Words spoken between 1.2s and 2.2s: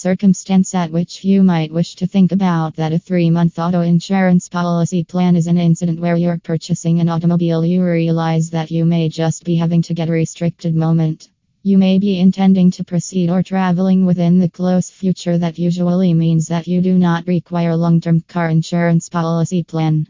you might wish to